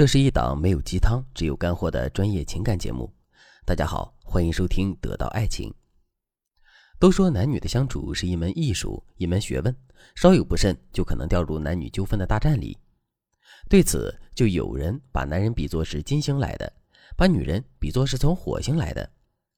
[0.00, 3.12] 这是一档没有鸡汤、只有干货的专业情感节目。
[3.66, 5.68] 大家好，欢迎收听《得到爱情》。
[6.98, 9.76] 都说男女的相处是一门艺术，一门学问，
[10.14, 12.78] 稍有不慎就可能掉入男女纠纷的大战里。
[13.68, 16.72] 对此，就有人把男人比作是金星来的，
[17.14, 19.06] 把女人比作是从火星来的，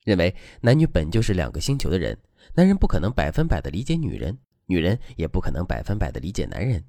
[0.02, 2.18] 认为男女本就是两个星球的人，
[2.56, 4.36] 男人不可能百分百的理解女人，
[4.66, 6.82] 女人也不可能百分百的理解男人。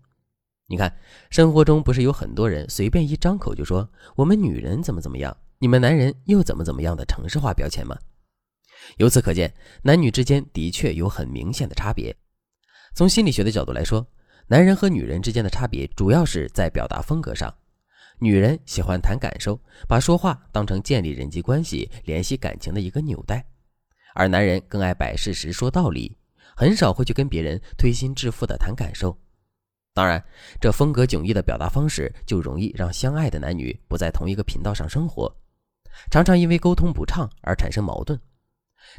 [0.68, 0.96] 你看，
[1.30, 7.98] 生活中不是有很多人随便一张口就说我们女人怎么怎么样，你们男人又怎么怎么样的城市化标签吗？
[8.98, 12.16] 由此可见，男女之间的确有很明显的差别。
[12.96, 14.08] 从心理学的角度来说，
[14.48, 17.54] 男人和女人之间的差别主要是在表达风格上。
[18.20, 23.46] 女人喜欢谈感受，把说话当成建立人际关系、联系感情的一个纽带，
[24.16, 26.18] 而男人更爱摆事实、说道理，
[26.56, 29.18] 很少会去跟别人推心置腹的谈感受。
[29.94, 30.24] 当然，
[30.60, 35.32] 这风格迥异的表达方式就容易让相爱的男女不在同一个频道上生活，
[36.10, 38.20] 常常因为沟通不畅而产生矛盾。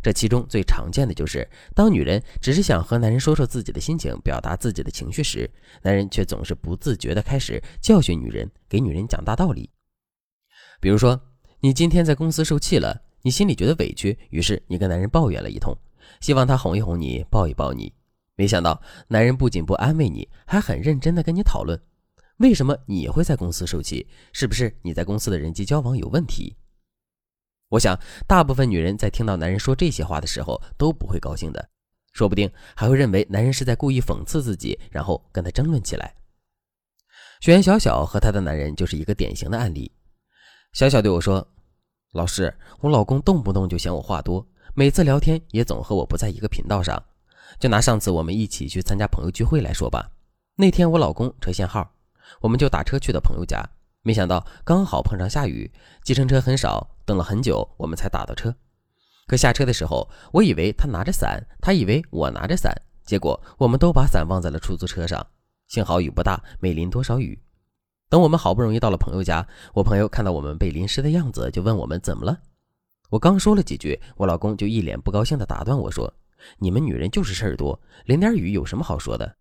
[0.02, 5.50] 这其中最常见的就是，当女人只是想和男人说说自己的心情，表达自己的情绪时，
[5.82, 9.68] 男人却总是不自觉地开始教训女人，给女人讲大道理。
[10.80, 11.20] 比如说，
[11.60, 15.76] 你今天在公司受气了，你心里觉得委屈，于是你跟男人抱怨了一通，
[16.20, 17.92] 希望他哄一哄你，抱一抱你。
[18.36, 21.80] 没想到，男人不仅不安慰你，还很认真的跟你讨论，
[22.38, 24.08] 为什么你会在公司受气？
[24.32, 26.56] 是不是你在公司的人际交往有问题？
[27.68, 31.68] 我想，大部分女人在听到男人说这些话的时候都不会高兴的，
[32.12, 36.14] 说不定还会认为男人是在故意讽刺自己，然后跟他争论起来。
[37.40, 39.92] 学员小小和她的男人就是一个典型的案例。
[40.72, 41.46] 小小对我说
[42.14, 47.00] ：“老师，我老公动不动就嫌我话多，每次聊天也总和我不在一个频道上。”
[47.58, 50.10] 就拿上次我们一起去参加朋友聚会来说吧，
[50.56, 51.92] 那天我老公车限号，
[52.40, 53.64] 我们就打车去的朋友家，
[54.02, 55.70] 没想到刚好碰上下雨，
[56.02, 58.54] 计程车很少，等了很久我们才打到车。
[59.26, 65.26] 可下车的时候，我以为他拿着伞，他以为我拿着伞，结果我们都把伞忘在了出租车上。
[65.66, 67.40] 幸好雨不大，没淋多少雨。
[68.10, 72.38] 等我们好不容易到了朋友家，我朋友看到我们被淋湿的样子，就问我们怎么了。
[73.08, 76.12] 我刚说了几句，我老公就一脸不高兴地打断我说。
[76.58, 79.36] 你们女人就是事儿多，淋点雨有什么好说的？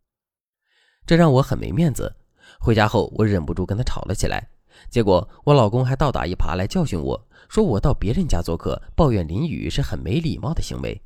[1.05, 2.15] 这让我很没面子。
[2.59, 4.47] 回家后，我忍不住跟他吵了起来。
[4.89, 11.01] 结果我老公还倒打一耙来教训我，说我到别人家做客，抱怨淋雨是很没礼貌的行为。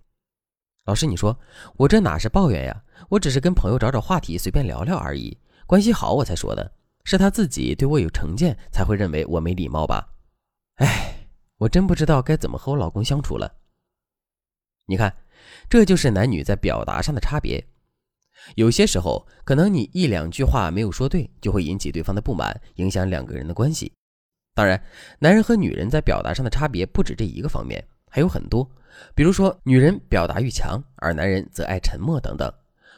[0.86, 1.38] 老师，你说
[1.76, 2.84] 我这哪是抱怨呀？
[3.10, 6.72] 我只是跟朋友找找话题，随便聊聊而已，关系好我才说的。
[7.04, 10.08] 是他自己对我有成见，才会认为我没礼貌吧？
[10.76, 13.52] 哎，我真不知道该怎么和我老公相处了。
[14.86, 15.16] 你看。
[15.70, 17.66] 这就是男女在表达上的差别。
[18.56, 23.92] 有些时候，可能你一两句话没有说对，就会引起对方的不满，影响两个人的关系。
[24.54, 24.82] 当然，
[25.20, 28.70] 男人和女人在表达上的差别不止这一个方面，还有很多。
[29.14, 32.52] 比如说，女人表达欲强，而男人则爱沉默等等。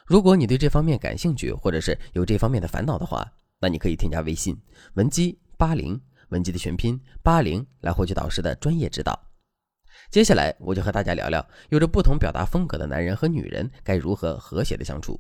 [0.06, 4.58] 如果你对这方面感兴趣，或者是有这方面的烦恼的话，那你可以添加微信
[4.94, 6.00] 文姬八零，
[6.30, 9.20] 文姬的全拼八零，来获取导师的专业指导。
[10.12, 15.20] 接下来我就和大家聊聊，有着不同表达风格的男人和女人该如何和谐的相处。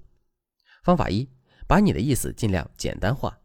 [0.84, 1.30] 方法一，
[1.68, 3.38] 把你的意思尽量简单化。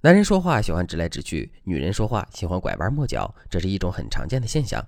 [0.00, 4.82] 男人说话喜欢直来直去，女人说话喜欢拐弯抹角，这是一种很常见的现象。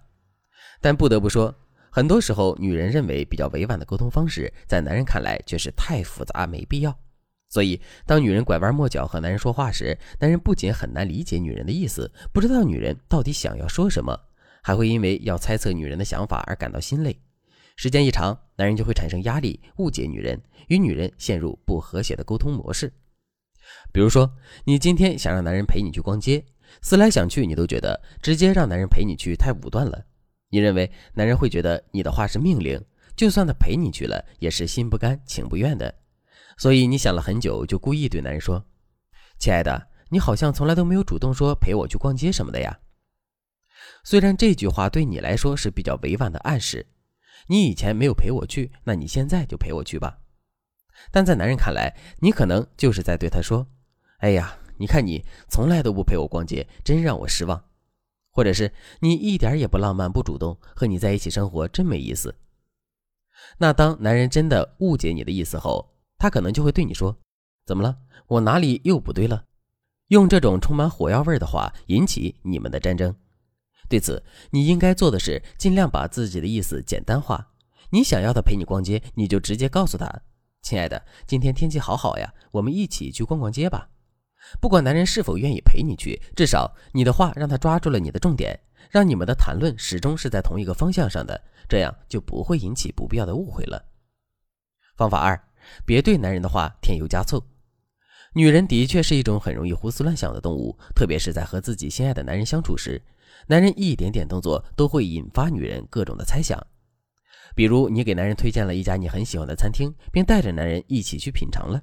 [0.80, 1.54] 但不得不说，
[1.90, 6.98] 很多时候女人认为比较委婉的沟通方式，在男人看来却是太复杂没必要。
[7.50, 14.18] 所以，当女人拐弯抹角和男人说话时，男人不仅很难理解女人的意思，不知道女人到底想要说什么。
[14.62, 17.18] 还会因为要猜测女人的想法而感到心累，
[17.76, 22.92] 时间一长，男人就会产生压力，误解女人，与女人陷入不和谐的沟通模式。
[23.92, 24.30] 比如说，
[24.64, 26.44] 你今天想让男人陪你去逛街，
[26.82, 30.04] 思来想去，你都觉得直接让男人陪你去太武断了。
[30.50, 32.82] 你认为男人会觉得你的话是命令，
[33.14, 35.94] 就算他陪你去了，也是心不甘情不愿的。
[36.56, 38.64] 所以你想了很久，就故意对男人说
[39.38, 42.76] ：“亲爱的，你好像从来都没有主动说陪我去逛街什么的呀。”
[44.08, 46.86] 虽然这句话对你来说是比较委婉的暗示，
[47.46, 50.20] 你以前没有陪我去，那你现在就陪我去吧。
[51.10, 53.66] 但在男人看来，你可能就是在对他说
[54.20, 57.62] ：“哎呀，你看你从来都不陪我逛街，真让我失望。”
[58.32, 62.34] 或者是你一点也不浪漫不主动，和你在一起生活真没意思。
[63.58, 67.14] 那当男人真的误解你的意思后，他可能就会对你说
[67.66, 67.98] ：“怎么了？
[68.28, 69.44] 我哪里又不对了？”
[70.08, 73.14] 用这种充满火药味的话引起你们的战争。
[73.88, 77.52] 对此，你应该做的是尽量把自己的意思简单化。
[77.90, 80.22] 你想要他陪你逛街，你就直接告诉他
[80.60, 83.88] ：“亲爱的，今天天气好好呀，我们一起去逛逛街吧。”
[84.60, 93.86] 不管男人是否愿意陪你去，至少你的话让他抓住了你的重点，让你们的谈论始终是在同一个方向上的，这样就不会引起不必要的误会了。
[94.96, 95.40] 方法二，
[95.86, 97.42] 别对男人的话添油加醋。
[98.34, 103.00] 女人的确是一种很容易胡思乱想的动物，特别是在和自己心爱的男人相处时，
[103.46, 106.58] 男人一点点动作都会引发女人各种的猜想。
[107.54, 111.82] 比如，你给男人推荐了一家你很喜欢的餐厅，并带着男人一起去品尝了。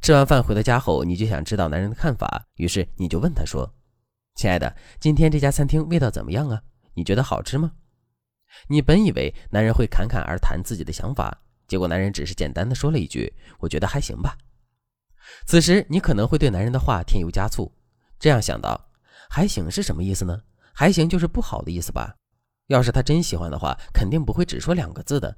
[0.00, 3.74] 吃完饭回到家后，你就想知道男人的看法，于是你就问他说
[4.34, 6.62] ：“亲爱的，今天这家餐厅味道怎么样啊？
[6.94, 7.72] 你觉得好吃吗？”
[8.68, 14.36] 你本以为男人会侃侃而谈自己的想法，结果男人只是简单的说了一句：“我觉得还行吧。”
[15.46, 17.72] 此时你可能会对男人的话添油加醋，
[18.18, 18.88] 这样想到
[19.30, 20.42] ：“还行是什么意思呢？
[20.72, 22.16] 还行就是不好的意思吧？
[22.66, 25.36] 要是他真喜欢的话，肯定不会只说两个字的。”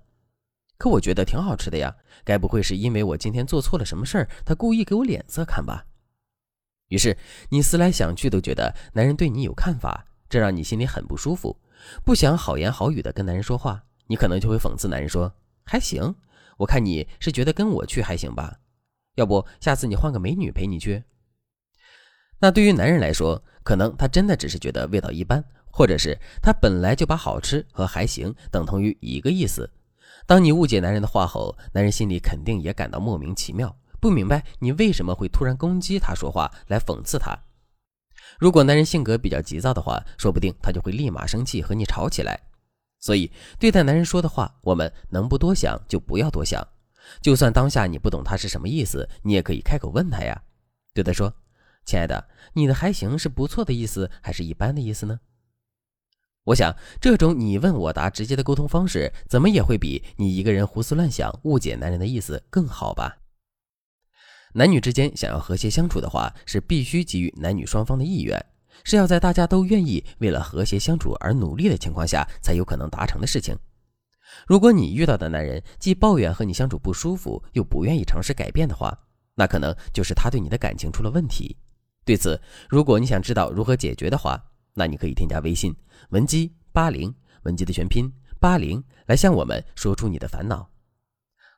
[0.78, 1.94] 可我觉得挺好吃的呀，
[2.24, 5.84] 该不会是因为我今天做错了什么事儿，他故意给我脸色看吧？
[6.88, 7.18] 于是
[7.50, 11.56] 你思来想去，都觉得男人对你有看法，这让你心里很不舒服，
[12.04, 15.34] 不想好言好语的跟男人说话，你可能就会讽刺男人说
[15.66, 16.14] ：“还行，
[16.58, 18.60] 我看你是觉得跟我去还行吧？
[19.18, 21.02] 要不下次你换个美女陪你去？”
[22.40, 29.68] 那对于男人来说，可能他真的只是觉得味道一般，或者是他本来就把好吃和还行等同于一个意思。
[30.24, 37.36] 当你误解男人的话后，男人心里肯定也感到莫名其妙，不明白你为什么会突然攻击他说话来讽刺他。
[38.38, 42.38] 如果男人性格比较急躁的话，说不定他就会立马生气和你吵起来。
[43.00, 46.64] 所以，对待男人说的话，我们能不多想就不要多想。
[47.20, 50.42] 就算当下你不懂他是什么意思，你也可以开口问他呀，
[50.94, 51.34] 对他说
[51.84, 55.20] ：“亲爱的，你的还行是不错的意思，还是一般的意思呢？”
[56.44, 63.18] 我想，这种你问我答直接的沟通方式，怎么也会比你一个人胡思乱想、误解男人的意思更好吧？
[64.54, 68.42] 男女之间想要和谐相处的话，是必须给予男女双方的意愿，
[68.82, 73.54] 是要在大家都愿意为了和谐相处而努力的情况下，才有可能达成的事情。
[74.46, 78.96] 如果你遇到的男人既抱怨和你相处不舒服，又不愿意尝试改变的话，
[79.34, 81.56] 那可能就是他对你的感情出了问题。
[82.04, 84.42] 对此，如果你想知道如何解决的话，
[84.74, 85.74] 那你可以添加微信
[86.10, 90.68] 文姬八零，文姬的全拼八零，来向我们说出你的烦恼。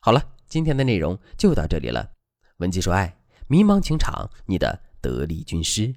[0.00, 2.10] 好了，今天的内容就到这里了。
[2.56, 3.16] 文姬说爱，
[3.46, 5.94] 迷茫情场，你的得力军师。